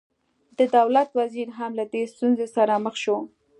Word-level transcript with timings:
د 0.57 0.59
دولت 0.77 1.09
وزیر 1.19 1.47
هم 1.57 1.71
له 1.79 1.85
دې 1.93 2.03
ستونزې 2.13 2.47
سره 2.55 2.73
مخ 2.85 2.95
شو. 3.03 3.17